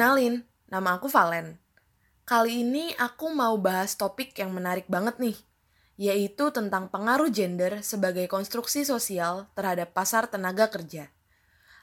[0.00, 1.60] kenalin, nama aku Valen.
[2.24, 5.36] Kali ini aku mau bahas topik yang menarik banget nih,
[6.00, 11.12] yaitu tentang pengaruh gender sebagai konstruksi sosial terhadap pasar tenaga kerja.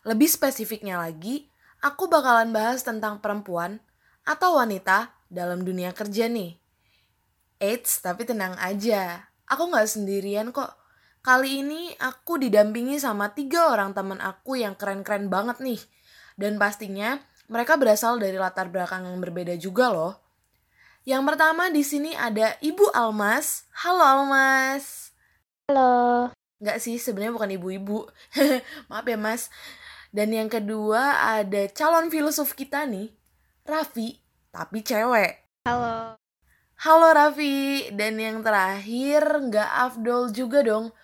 [0.01, 1.53] Lebih spesifiknya lagi,
[1.85, 3.85] aku bakalan bahas tentang perempuan
[4.25, 6.57] atau wanita dalam dunia kerja nih.
[7.61, 10.73] Eits, tapi tenang aja, aku nggak sendirian kok.
[11.21, 15.77] Kali ini aku didampingi sama tiga orang teman aku yang keren-keren banget nih.
[16.33, 20.14] Dan pastinya mereka berasal dari latar belakang yang berbeda juga loh.
[21.08, 23.64] Yang pertama di sini ada Ibu Almas.
[23.72, 25.16] Halo Almas.
[25.72, 26.28] Halo.
[26.59, 28.00] Nggak sih, sebenarnya bukan ibu-ibu.
[28.92, 29.48] Maaf ya mas.
[30.12, 33.12] Dan yang kedua ada calon filosof kita nih,
[33.68, 34.20] Raffi,
[34.52, 35.64] tapi cewek.
[35.68, 36.16] Halo.
[36.84, 40.95] Halo Raffi, dan yang terakhir nggak afdol juga dong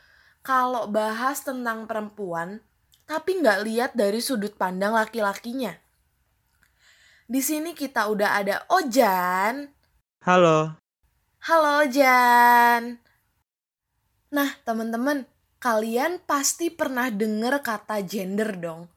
[0.43, 2.63] kalau bahas tentang perempuan,
[3.07, 5.82] tapi nggak lihat dari sudut pandang laki-lakinya.
[7.23, 9.71] Di sini kita udah ada Ojan.
[10.27, 10.75] Halo.
[11.47, 12.99] Halo Ojan.
[14.35, 15.23] Nah teman-teman,
[15.63, 18.91] kalian pasti pernah denger kata gender dong.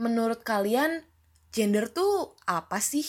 [0.00, 1.04] Menurut kalian,
[1.52, 3.04] gender tuh apa sih?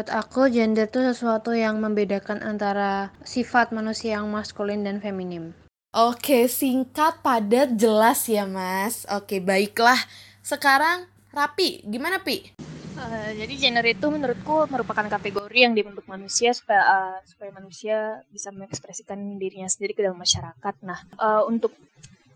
[0.00, 5.52] Menurut aku gender itu sesuatu yang membedakan antara sifat manusia yang maskulin dan feminim.
[5.92, 9.04] Oke, singkat, padat, jelas ya mas.
[9.12, 10.00] Oke, baiklah.
[10.40, 11.04] Sekarang,
[11.36, 12.56] Rapi, gimana Pi?
[13.04, 18.48] Eh, jadi gender itu menurutku merupakan kategori yang dibentuk manusia supaya eh, supaya manusia bisa
[18.48, 20.74] mengekspresikan dirinya sendiri ke dalam masyarakat.
[20.80, 21.76] Nah, eh, untuk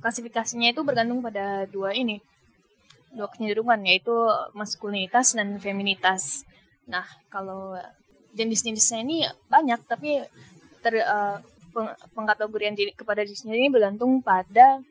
[0.05, 2.21] klasifikasinya itu bergantung pada dua ini,
[3.17, 4.12] dua kecenderungan yaitu
[4.53, 6.45] maskulinitas dan feminitas.
[6.84, 7.73] Nah, kalau
[8.37, 10.21] jenis-jenisnya ini banyak, tapi
[10.84, 11.37] ter, eh,
[11.73, 14.84] peng- pengkategorian kepada sendiri ini bergantung pada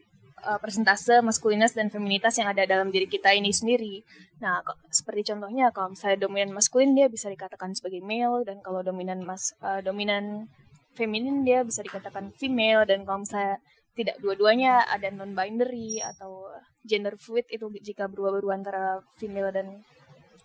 [0.47, 3.99] eh, persentase maskulinitas dan feminitas yang ada dalam diri kita ini sendiri.
[4.39, 9.27] Nah, seperti contohnya kalau misalnya dominan maskulin dia bisa dikatakan sebagai male dan kalau dominan
[9.27, 10.47] mas eh, dominan
[10.95, 13.61] feminin dia bisa dikatakan female dan kalau misalnya
[13.97, 16.45] tidak dua-duanya ada non binary atau
[16.85, 19.67] gender fluid itu jika berubah-ubah antara female dan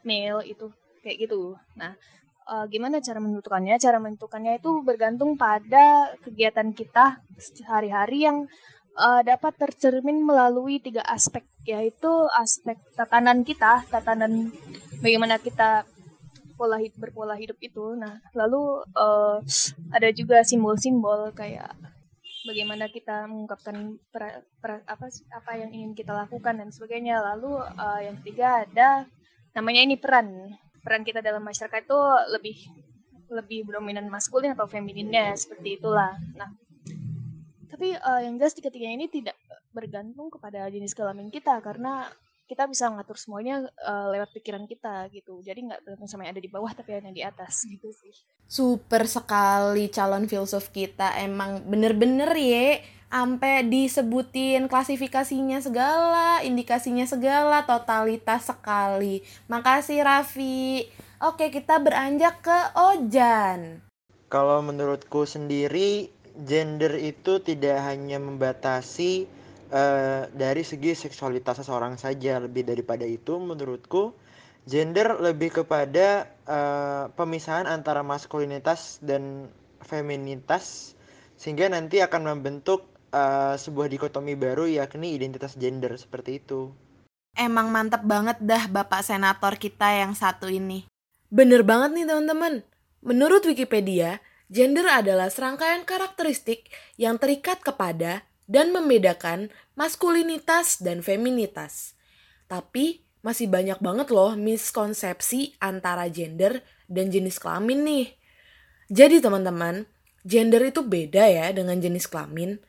[0.02, 0.72] male itu
[1.04, 1.54] kayak gitu.
[1.76, 1.92] Nah,
[2.48, 3.76] eh, gimana cara menentukannya?
[3.78, 8.48] Cara menentukannya itu bergantung pada kegiatan kita sehari-hari yang
[8.96, 14.50] eh, dapat tercermin melalui tiga aspek yaitu aspek tatanan kita, tatanan
[14.98, 15.86] bagaimana kita
[16.58, 17.94] pola hid- berpola hidup itu.
[17.98, 19.36] Nah, lalu eh,
[19.94, 21.74] ada juga simbol-simbol kayak
[22.42, 27.22] bagaimana kita mengungkapkan pra- pra- apa apa yang ingin kita lakukan dan sebagainya.
[27.22, 28.88] Lalu eh, yang ketiga ada
[29.54, 30.58] namanya ini peran.
[30.82, 32.00] Peran kita dalam masyarakat itu
[32.34, 32.56] lebih
[33.32, 36.12] lebih dominan maskulin atau femininnya seperti itulah.
[36.36, 36.50] Nah,
[37.72, 39.32] tapi eh, yang jelas di ketiga ini tidak
[39.72, 42.04] bergantung kepada jenis kelamin kita karena
[42.44, 45.40] kita bisa ngatur semuanya eh, lewat pikiran kita gitu.
[45.40, 48.12] Jadi nggak bergantung sama yang ada di bawah tapi yang di atas gitu sih.
[48.44, 51.16] Super sekali calon filsuf kita.
[51.16, 52.84] Emang bener-bener ya.
[53.12, 59.20] Sampai disebutin klasifikasinya segala, indikasinya segala, totalitas sekali.
[59.52, 60.88] Makasih Raffi.
[61.20, 63.84] Oke, kita beranjak ke Ojan.
[64.32, 69.28] Kalau menurutku sendiri, gender itu tidak hanya membatasi
[69.68, 72.40] eh, dari segi seksualitas seseorang saja.
[72.40, 74.16] Lebih daripada itu, menurutku,
[74.64, 79.48] gender lebih kepada eh, pemisahan antara maskulinitas dan
[79.84, 80.96] feminitas,
[81.36, 86.72] sehingga nanti akan membentuk eh, sebuah dikotomi baru, yakni identitas gender seperti itu.
[87.32, 90.84] Emang mantep banget dah Bapak Senator kita yang satu ini.
[91.32, 92.60] Bener banget nih teman-teman.
[93.00, 94.20] Menurut Wikipedia,
[94.52, 96.68] gender adalah serangkaian karakteristik
[97.00, 101.96] yang terikat kepada dan membedakan maskulinitas dan feminitas.
[102.52, 108.06] Tapi masih banyak banget loh miskonsepsi antara gender dan jenis kelamin nih.
[108.92, 109.88] Jadi teman-teman,
[110.20, 112.60] gender itu beda ya dengan jenis kelamin.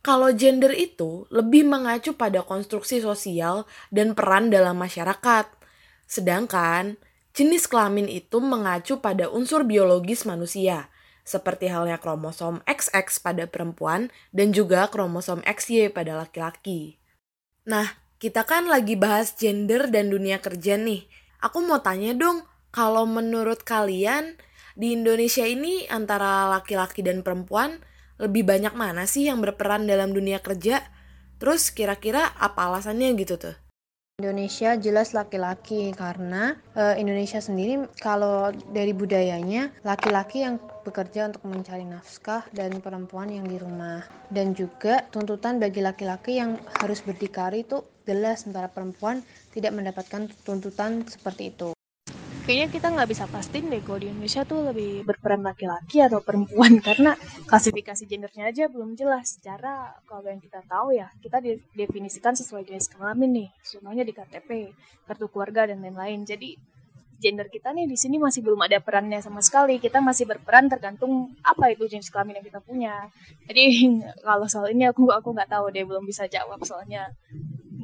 [0.00, 5.50] Kalau gender itu lebih mengacu pada konstruksi sosial dan peran dalam masyarakat.
[6.06, 6.96] Sedangkan
[7.36, 10.88] jenis kelamin itu mengacu pada unsur biologis manusia,
[11.26, 17.02] seperti halnya kromosom XX pada perempuan dan juga kromosom XY pada laki-laki.
[17.66, 21.10] Nah, kita kan lagi bahas gender dan dunia kerja nih.
[21.42, 24.38] Aku mau tanya dong, kalau menurut kalian
[24.78, 27.82] di Indonesia ini antara laki-laki dan perempuan
[28.22, 30.80] lebih banyak mana sih yang berperan dalam dunia kerja?
[31.42, 33.65] Terus kira-kira apa alasannya gitu tuh?
[34.16, 40.56] Indonesia jelas laki-laki karena e, Indonesia sendiri kalau dari budayanya laki-laki yang
[40.88, 44.08] bekerja untuk mencari nafkah dan perempuan yang di rumah.
[44.32, 49.20] Dan juga tuntutan bagi laki-laki yang harus berdikari itu jelas sementara perempuan
[49.52, 51.75] tidak mendapatkan tuntutan seperti itu
[52.46, 56.78] kayaknya kita nggak bisa pastiin deh kalau di Indonesia tuh lebih berperan laki-laki atau perempuan
[56.86, 57.18] karena
[57.50, 59.42] klasifikasi gendernya aja belum jelas.
[59.42, 61.42] Secara kalau yang kita tahu ya kita
[61.74, 64.70] definisikan sesuai jenis kelamin nih semuanya di KTP
[65.10, 66.22] kartu keluarga dan lain-lain.
[66.22, 66.54] Jadi
[67.18, 69.82] gender kita nih di sini masih belum ada perannya sama sekali.
[69.82, 73.10] Kita masih berperan tergantung apa itu jenis kelamin yang kita punya.
[73.50, 73.90] Jadi
[74.26, 77.10] kalau soal ini aku aku nggak tahu deh belum bisa jawab soalnya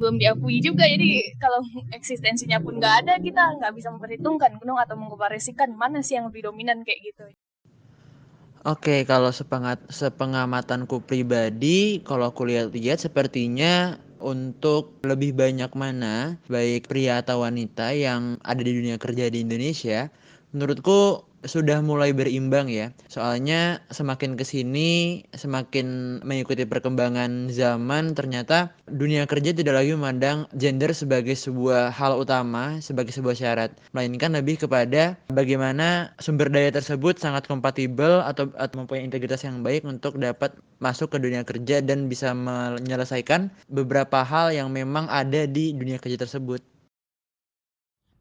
[0.03, 0.83] belum diakui juga.
[0.83, 1.63] Jadi kalau
[1.95, 6.51] eksistensinya pun nggak ada kita nggak bisa memperhitungkan gunung atau mengkomparasikan mana sih yang lebih
[6.51, 7.25] dominan kayak gitu.
[8.63, 17.19] Oke, kalau sepengat, sepengamatanku pribadi, kalau aku lihat-lihat sepertinya untuk lebih banyak mana, baik pria
[17.19, 20.07] atau wanita yang ada di dunia kerja di Indonesia,
[20.53, 22.95] menurutku sudah mulai berimbang ya.
[23.11, 30.95] Soalnya semakin ke sini, semakin mengikuti perkembangan zaman, ternyata dunia kerja tidak lagi memandang gender
[30.95, 33.75] sebagai sebuah hal utama, sebagai sebuah syarat.
[33.91, 39.83] Melainkan lebih kepada bagaimana sumber daya tersebut sangat kompatibel atau, atau mempunyai integritas yang baik
[39.83, 45.75] untuk dapat masuk ke dunia kerja dan bisa menyelesaikan beberapa hal yang memang ada di
[45.75, 46.72] dunia kerja tersebut.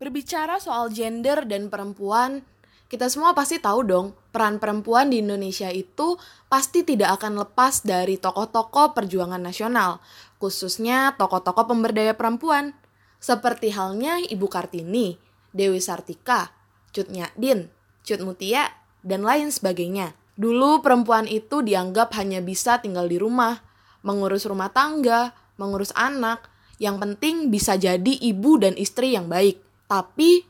[0.02, 2.42] Berbicara soal gender dan perempuan,
[2.90, 6.18] kita semua pasti tahu dong, peran perempuan di Indonesia itu
[6.50, 10.02] pasti tidak akan lepas dari tokoh-tokoh perjuangan nasional,
[10.42, 12.74] khususnya tokoh-tokoh pemberdaya perempuan.
[13.22, 15.14] Seperti halnya Ibu Kartini,
[15.54, 16.50] Dewi Sartika,
[16.90, 17.70] Cut Nyadin,
[18.02, 18.74] Cut Mutia,
[19.06, 20.18] dan lain sebagainya.
[20.34, 23.62] Dulu perempuan itu dianggap hanya bisa tinggal di rumah,
[24.02, 25.30] mengurus rumah tangga,
[25.62, 26.50] mengurus anak,
[26.82, 29.62] yang penting bisa jadi ibu dan istri yang baik.
[29.92, 30.40] Tapi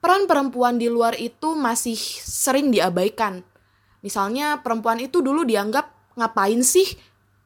[0.00, 3.44] peran perempuan di luar itu masih sering diabaikan.
[4.00, 6.96] Misalnya perempuan itu dulu dianggap ngapain sih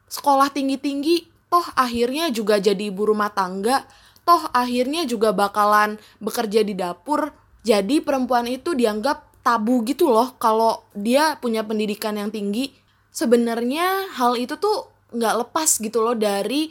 [0.06, 3.82] sekolah tinggi-tinggi, toh akhirnya juga jadi ibu rumah tangga,
[4.22, 7.34] toh akhirnya juga bakalan bekerja di dapur.
[7.66, 12.70] Jadi perempuan itu dianggap tabu gitu loh kalau dia punya pendidikan yang tinggi.
[13.10, 16.70] Sebenarnya hal itu tuh nggak lepas gitu loh dari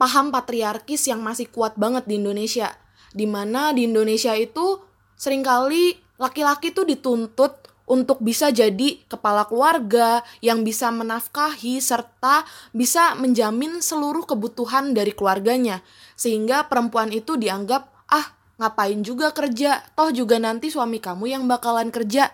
[0.00, 2.83] paham patriarkis yang masih kuat banget di Indonesia.
[3.14, 4.82] Di mana di Indonesia itu
[5.14, 13.12] sering kali laki-laki tuh dituntut untuk bisa jadi kepala keluarga yang bisa menafkahi serta bisa
[13.14, 15.84] menjamin seluruh kebutuhan dari keluarganya.
[16.16, 21.92] Sehingga perempuan itu dianggap, ah ngapain juga kerja, toh juga nanti suami kamu yang bakalan
[21.92, 22.32] kerja.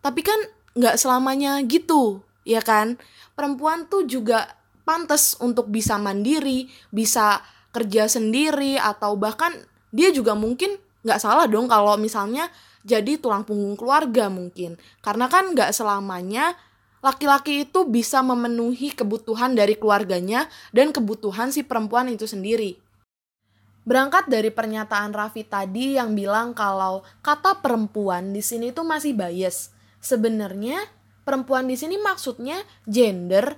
[0.00, 0.38] Tapi kan
[0.76, 2.96] nggak selamanya gitu, ya kan?
[3.36, 4.56] Perempuan tuh juga
[4.88, 9.52] pantas untuk bisa mandiri, bisa kerja sendiri, atau bahkan
[9.96, 10.76] dia juga mungkin
[11.08, 12.52] nggak salah dong kalau misalnya
[12.84, 16.52] jadi tulang punggung keluarga mungkin karena kan nggak selamanya
[17.06, 22.82] laki-laki itu bisa memenuhi kebutuhan dari keluarganya dan kebutuhan si perempuan itu sendiri.
[23.86, 29.70] Berangkat dari pernyataan Raffi tadi yang bilang kalau kata perempuan di sini tuh masih bias.
[30.02, 30.82] Sebenarnya
[31.22, 33.54] perempuan di sini maksudnya gender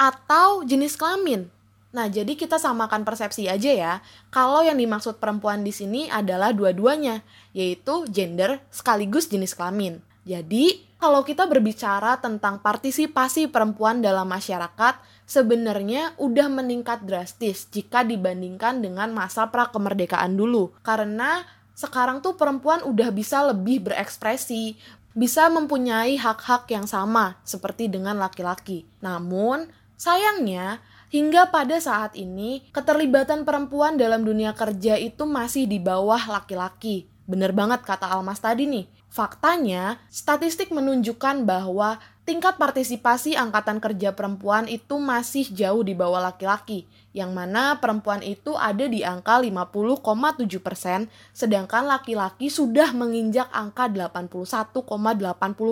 [0.00, 1.52] atau jenis kelamin.
[1.88, 3.94] Nah, jadi kita samakan persepsi aja ya.
[4.28, 7.24] Kalau yang dimaksud perempuan di sini adalah dua-duanya,
[7.56, 10.04] yaitu gender sekaligus jenis kelamin.
[10.28, 18.84] Jadi, kalau kita berbicara tentang partisipasi perempuan dalam masyarakat, sebenarnya udah meningkat drastis jika dibandingkan
[18.84, 20.76] dengan masa pra-kemerdekaan dulu.
[20.84, 24.76] Karena sekarang tuh perempuan udah bisa lebih berekspresi,
[25.16, 28.84] bisa mempunyai hak-hak yang sama seperti dengan laki-laki.
[29.00, 36.20] Namun, sayangnya Hingga pada saat ini, keterlibatan perempuan dalam dunia kerja itu masih di bawah
[36.28, 37.08] laki-laki.
[37.24, 38.84] Bener banget kata Almas tadi nih.
[39.08, 41.96] Faktanya, statistik menunjukkan bahwa
[42.28, 46.84] tingkat partisipasi angkatan kerja perempuan itu masih jauh di bawah laki-laki,
[47.16, 54.76] yang mana perempuan itu ada di angka 50,7 persen, sedangkan laki-laki sudah menginjak angka 81,80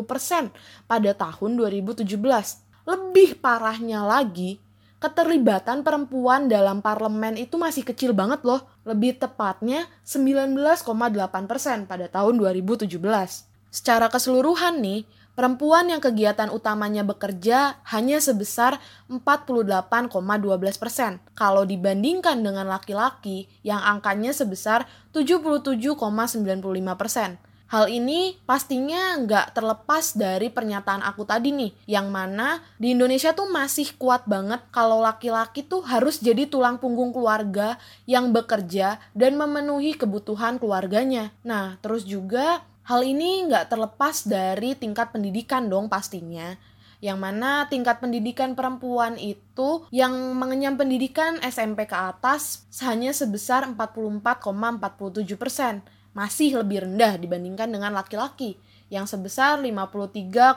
[0.08, 0.48] persen
[0.88, 2.08] pada tahun 2017.
[2.88, 4.64] Lebih parahnya lagi,
[5.06, 8.66] keterlibatan perempuan dalam parlemen itu masih kecil banget loh.
[8.82, 10.82] Lebih tepatnya 19,8
[11.46, 12.90] persen pada tahun 2017.
[13.70, 18.80] Secara keseluruhan nih, Perempuan yang kegiatan utamanya bekerja hanya sebesar
[19.12, 20.08] 48,12
[20.80, 26.00] persen, kalau dibandingkan dengan laki-laki yang angkanya sebesar 77,95
[26.96, 27.36] persen.
[27.66, 33.50] Hal ini pastinya nggak terlepas dari pernyataan aku tadi nih, yang mana di Indonesia tuh
[33.50, 37.74] masih kuat banget kalau laki-laki tuh harus jadi tulang punggung keluarga
[38.06, 41.34] yang bekerja dan memenuhi kebutuhan keluarganya.
[41.42, 46.54] Nah, terus juga Hal ini nggak terlepas dari tingkat pendidikan dong pastinya.
[47.02, 55.34] Yang mana tingkat pendidikan perempuan itu yang mengenyam pendidikan SMP ke atas hanya sebesar 44,47
[55.34, 55.82] persen.
[56.16, 58.56] Masih lebih rendah dibandingkan dengan laki-laki
[58.88, 60.56] yang sebesar 53,21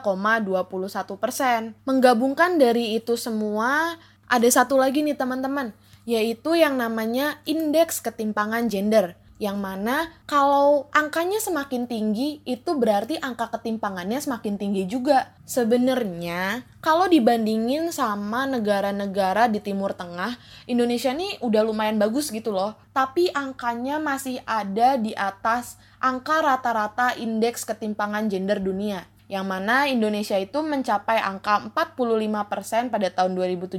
[1.20, 1.76] persen.
[1.84, 5.76] Menggabungkan dari itu semua, ada satu lagi nih teman-teman,
[6.08, 13.48] yaitu yang namanya indeks ketimpangan gender yang mana kalau angkanya semakin tinggi itu berarti angka
[13.56, 15.32] ketimpangannya semakin tinggi juga.
[15.48, 20.36] Sebenarnya kalau dibandingin sama negara-negara di Timur Tengah,
[20.68, 22.76] Indonesia nih udah lumayan bagus gitu loh.
[22.92, 30.34] Tapi angkanya masih ada di atas angka rata-rata indeks ketimpangan gender dunia yang mana Indonesia
[30.34, 33.78] itu mencapai angka 45% pada tahun 2017,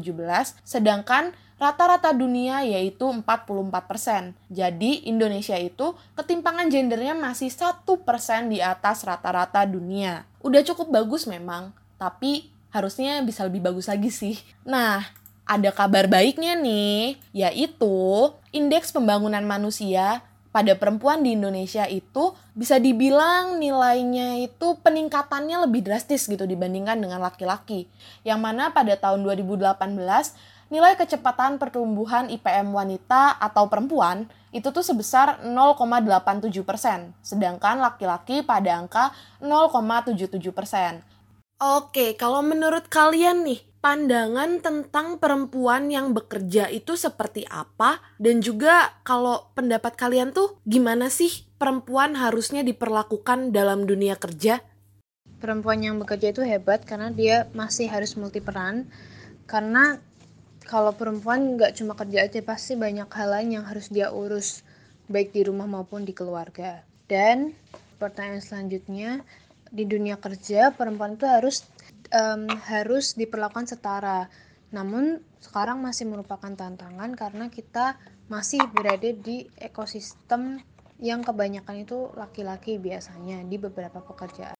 [0.63, 4.33] sedangkan rata-rata dunia yaitu 44%.
[4.47, 7.83] Jadi Indonesia itu ketimpangan gendernya masih 1%
[8.47, 10.23] di atas rata-rata dunia.
[10.39, 14.39] Udah cukup bagus memang, tapi harusnya bisa lebih bagus lagi sih.
[14.63, 15.03] Nah,
[15.43, 23.55] ada kabar baiknya nih, yaitu indeks pembangunan manusia pada perempuan di Indonesia itu bisa dibilang
[23.57, 27.87] nilainya itu peningkatannya lebih drastis gitu dibandingkan dengan laki-laki.
[28.27, 29.71] Yang mana pada tahun 2018
[30.71, 38.75] nilai kecepatan pertumbuhan IPM wanita atau perempuan itu tuh sebesar 0,87 persen, sedangkan laki-laki pada
[38.75, 40.99] angka 0,77 persen.
[41.61, 47.99] Oke, kalau menurut kalian nih, pandangan tentang perempuan yang bekerja itu seperti apa?
[48.21, 54.61] Dan juga kalau pendapat kalian tuh gimana sih perempuan harusnya diperlakukan dalam dunia kerja?
[55.41, 58.85] Perempuan yang bekerja itu hebat karena dia masih harus multiperan
[59.49, 59.97] karena
[60.69, 64.61] kalau perempuan nggak cuma kerja aja pasti banyak hal lain yang harus dia urus
[65.09, 67.57] baik di rumah maupun di keluarga dan
[67.97, 69.25] pertanyaan selanjutnya
[69.73, 71.67] di dunia kerja perempuan itu harus
[72.11, 74.27] um, harus diperlakukan setara
[74.71, 77.99] namun sekarang masih merupakan tantangan karena kita
[78.31, 80.63] masih berada di ekosistem
[81.01, 84.55] yang kebanyakan itu laki-laki biasanya di beberapa pekerjaan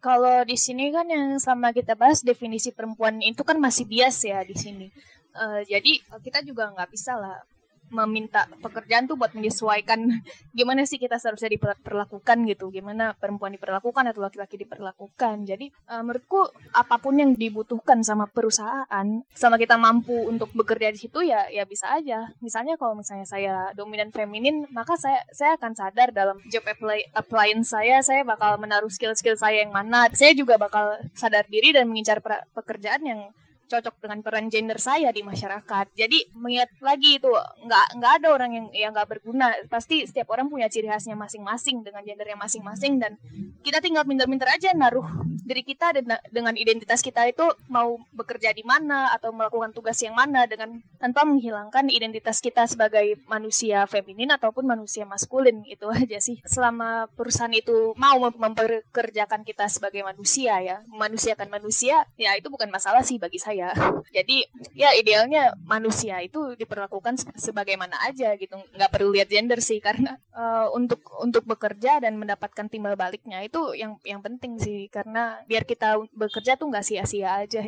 [0.00, 4.44] kalau di sini kan yang sama kita bahas definisi perempuan itu kan masih bias ya
[4.46, 4.86] di sini.
[5.34, 7.42] Uh, jadi kita juga nggak bisa lah
[7.90, 14.26] meminta pekerjaan tuh buat menyesuaikan gimana sih kita seharusnya diperlakukan gitu, gimana perempuan diperlakukan atau
[14.26, 15.46] laki-laki diperlakukan.
[15.46, 20.98] Jadi uh, menurutku apa pun yang dibutuhkan sama perusahaan, sama kita mampu untuk bekerja di
[20.98, 22.30] situ ya ya bisa aja.
[22.42, 27.70] Misalnya kalau misalnya saya dominan feminin, maka saya saya akan sadar dalam job apply appliance
[27.70, 30.10] saya, saya bakal menaruh skill-skill saya yang mana.
[30.12, 32.20] Saya juga bakal sadar diri dan mengincar
[32.52, 33.20] pekerjaan yang
[33.66, 35.92] cocok dengan peran gender saya di masyarakat.
[35.94, 37.30] Jadi mengingat lagi itu
[37.66, 39.52] nggak nggak ada orang yang yang nggak berguna.
[39.66, 43.18] Pasti setiap orang punya ciri khasnya masing-masing dengan gendernya masing-masing dan
[43.66, 45.06] kita tinggal minter-minter aja naruh
[45.46, 45.94] diri kita
[46.30, 51.22] dengan identitas kita itu mau bekerja di mana atau melakukan tugas yang mana dengan tanpa
[51.22, 56.42] menghilangkan identitas kita sebagai manusia feminin ataupun manusia maskulin itu aja sih.
[56.42, 63.06] Selama perusahaan itu mau memperkerjakan kita sebagai manusia ya, manusiakan manusia, ya itu bukan masalah
[63.06, 63.72] sih bagi saya ya.
[64.16, 64.44] Jadi
[64.76, 68.56] ya idealnya manusia itu diperlakukan sebagaimana aja gitu.
[68.76, 73.72] Nggak perlu lihat gender sih karena uh, untuk untuk bekerja dan mendapatkan timbal baliknya itu
[73.72, 74.86] yang yang penting sih.
[74.92, 77.64] Karena biar kita bekerja tuh nggak sia-sia aja.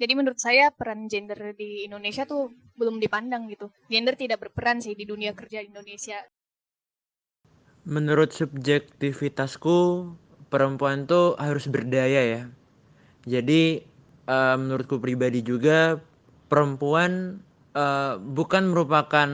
[0.00, 2.48] Jadi menurut saya peran gender di Indonesia tuh
[2.80, 3.68] belum dipandang gitu.
[3.92, 6.16] Gender tidak berperan sih di dunia kerja Indonesia.
[7.84, 9.76] Menurut subjektivitasku
[10.48, 12.42] perempuan tuh harus berdaya ya.
[13.28, 13.84] Jadi
[14.30, 15.98] uh, menurutku pribadi juga
[16.46, 17.42] perempuan
[17.74, 19.28] uh, bukan merupakan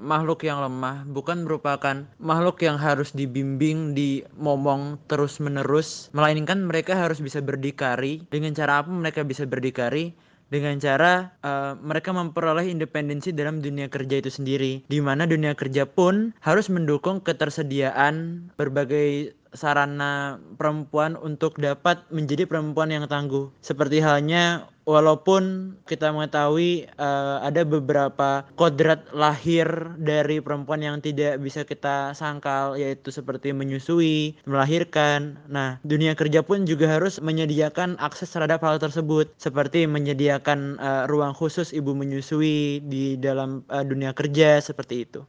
[0.00, 7.44] makhluk yang lemah, bukan merupakan makhluk yang harus dibimbing, dimomong terus-menerus, melainkan mereka harus bisa
[7.44, 8.24] berdikari.
[8.32, 10.16] Dengan cara apa mereka bisa berdikari?
[10.50, 15.86] dengan cara uh, mereka memperoleh independensi dalam dunia kerja itu sendiri di mana dunia kerja
[15.86, 23.50] pun harus mendukung ketersediaan berbagai sarana perempuan untuk dapat menjadi perempuan yang tangguh.
[23.62, 29.68] Seperti halnya walaupun kita mengetahui uh, ada beberapa kodrat lahir
[30.00, 35.38] dari perempuan yang tidak bisa kita sangkal yaitu seperti menyusui, melahirkan.
[35.46, 41.36] Nah, dunia kerja pun juga harus menyediakan akses terhadap hal tersebut seperti menyediakan uh, ruang
[41.36, 45.22] khusus ibu menyusui di dalam uh, dunia kerja seperti itu.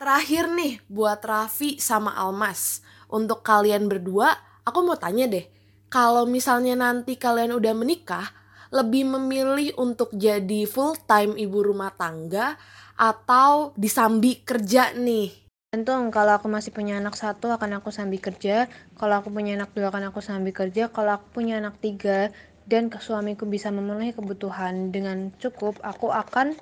[0.00, 2.80] Terakhir nih buat Raffi sama Almas.
[3.12, 4.32] Untuk kalian berdua,
[4.64, 5.44] aku mau tanya deh,
[5.92, 8.32] kalau misalnya nanti kalian udah menikah,
[8.72, 12.56] lebih memilih untuk jadi full time ibu rumah tangga
[12.96, 15.36] atau disambi kerja nih?
[15.68, 19.76] Tentu kalau aku masih punya anak satu akan aku sambi kerja, kalau aku punya anak
[19.76, 22.32] dua akan aku sambi kerja, kalau aku punya anak tiga
[22.64, 26.56] dan suamiku bisa memenuhi kebutuhan dengan cukup, aku akan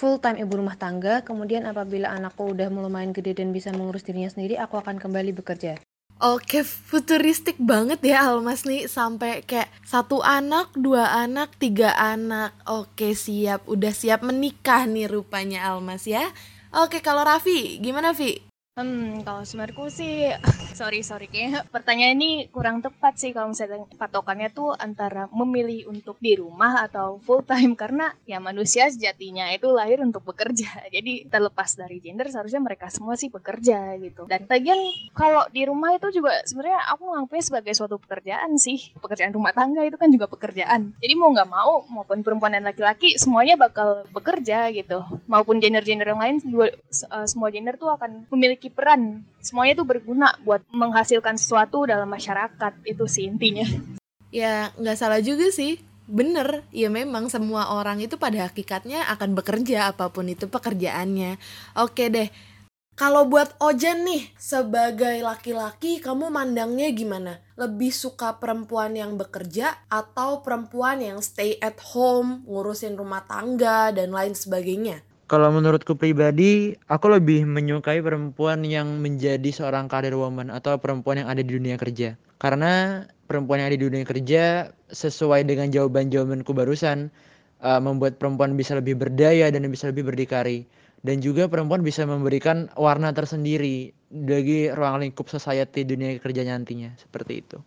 [0.00, 1.20] full time ibu rumah tangga.
[1.20, 5.76] Kemudian apabila anakku udah lumayan gede dan bisa mengurus dirinya sendiri, aku akan kembali bekerja.
[6.20, 13.16] Oke, futuristik banget ya Almas nih Sampai kayak satu anak, dua anak, tiga anak Oke
[13.16, 16.28] siap, udah siap menikah nih rupanya Almas ya
[16.76, 18.49] Oke, kalau Raffi, gimana Vi?
[18.80, 20.32] Hmm, kalau sebenarnya sih,
[20.80, 26.16] sorry sorry kayaknya pertanyaan ini kurang tepat sih kalau misalnya patokannya tuh antara memilih untuk
[26.16, 30.80] di rumah atau full time karena ya manusia sejatinya itu lahir untuk bekerja.
[30.96, 34.24] Jadi terlepas dari gender seharusnya mereka semua sih bekerja gitu.
[34.24, 34.80] Dan bagian
[35.12, 38.96] kalau di rumah itu juga sebenarnya aku menganggapnya sebagai suatu pekerjaan sih.
[38.96, 40.96] Pekerjaan rumah tangga itu kan juga pekerjaan.
[40.96, 45.04] Jadi mau nggak mau maupun perempuan dan laki-laki semuanya bakal bekerja gitu.
[45.28, 46.72] Maupun gender-gender yang lain juga
[47.12, 52.72] uh, semua gender tuh akan memiliki peran semuanya itu berguna buat menghasilkan sesuatu dalam masyarakat
[52.86, 53.66] itu sih intinya
[54.30, 59.94] ya nggak salah juga sih bener ya memang semua orang itu pada hakikatnya akan bekerja
[59.94, 61.38] apa pun itu pekerjaannya
[61.78, 62.28] oke deh
[63.00, 67.40] kalau buat Ojan nih, sebagai laki-laki kamu mandangnya gimana?
[67.56, 74.12] Lebih suka perempuan yang bekerja atau perempuan yang stay at home, ngurusin rumah tangga, dan
[74.12, 75.00] lain sebagainya?
[75.30, 81.30] Kalau menurutku pribadi, aku lebih menyukai perempuan yang menjadi seorang karir woman atau perempuan yang
[81.30, 82.18] ada di dunia kerja.
[82.42, 87.14] Karena perempuan yang ada di dunia kerja sesuai dengan jawaban-jawabanku barusan
[87.62, 90.66] uh, membuat perempuan bisa lebih berdaya dan bisa lebih berdikari.
[91.06, 96.90] Dan juga perempuan bisa memberikan warna tersendiri bagi ruang lingkup society dunia kerja nantinya.
[96.98, 97.62] Seperti itu.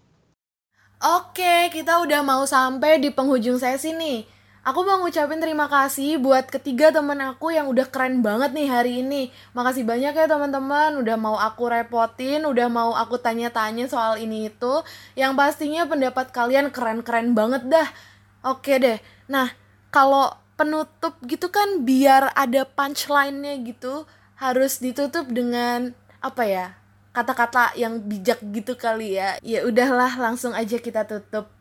[0.99, 4.42] Oke, kita udah mau sampai di penghujung sesi nih.
[4.63, 9.03] Aku mau ngucapin terima kasih buat ketiga temen aku yang udah keren banget nih hari
[9.03, 9.27] ini.
[9.51, 14.79] Makasih banyak ya teman-teman udah mau aku repotin, udah mau aku tanya-tanya soal ini itu.
[15.19, 17.91] Yang pastinya pendapat kalian keren-keren banget dah.
[18.39, 19.03] Oke deh.
[19.27, 19.51] Nah,
[19.91, 24.07] kalau penutup gitu kan biar ada punchline-nya gitu
[24.39, 25.91] harus ditutup dengan
[26.23, 26.79] apa ya?
[27.11, 29.35] Kata-kata yang bijak gitu kali ya.
[29.43, 31.51] Ya udahlah, langsung aja kita tutup.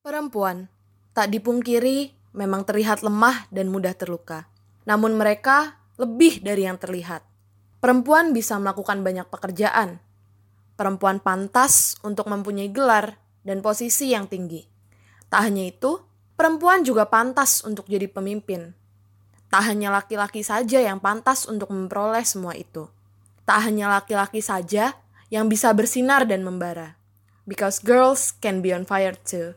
[0.00, 0.72] Perempuan
[1.12, 4.48] tak dipungkiri memang terlihat lemah dan mudah terluka.
[4.88, 7.26] Namun mereka lebih dari yang terlihat.
[7.78, 10.02] Perempuan bisa melakukan banyak pekerjaan.
[10.78, 14.66] Perempuan pantas untuk mempunyai gelar dan posisi yang tinggi.
[15.28, 16.02] Tak hanya itu,
[16.34, 18.72] perempuan juga pantas untuk jadi pemimpin.
[19.48, 22.86] Tak hanya laki-laki saja yang pantas untuk memperoleh semua itu.
[23.48, 24.92] Tak hanya laki-laki saja
[25.32, 27.00] yang bisa bersinar dan membara.
[27.48, 29.56] Because girls can be on fire too.